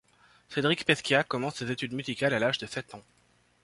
Cédric 0.49 0.83
Pescia 0.83 1.23
commence 1.23 1.57
ses 1.57 1.69
études 1.69 1.93
musicales 1.93 2.33
à 2.33 2.39
l’âge 2.39 2.57
de 2.57 2.65
sept 2.65 2.95
ans. 2.95 3.03